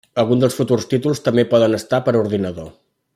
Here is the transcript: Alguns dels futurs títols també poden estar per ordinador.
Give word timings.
Alguns 0.21 0.39
dels 0.43 0.55
futurs 0.59 0.87
títols 0.93 1.21
també 1.27 1.45
poden 1.53 1.79
estar 1.81 2.03
per 2.09 2.15
ordinador. 2.25 2.73